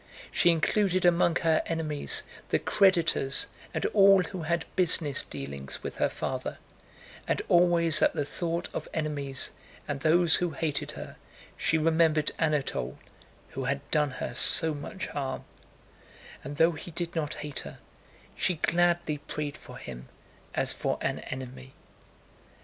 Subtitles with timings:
[0.31, 6.09] She included among her enemies the creditors and all who had business dealings with her
[6.09, 6.57] father,
[7.27, 9.51] and always at the thought of enemies
[9.87, 11.17] and those who hated her
[11.55, 12.97] she remembered Anatole
[13.49, 17.77] who had done her so much harm—and though he did not hate her
[18.35, 20.09] she gladly prayed for him
[20.55, 21.75] as for an enemy.